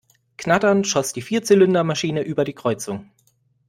Knatternd 0.37 0.87
schoss 0.87 1.13
die 1.13 1.21
Vierzylinder-Maschine 1.21 2.23
über 2.23 2.43
die 2.43 2.53
Kreuzung. 2.55 3.11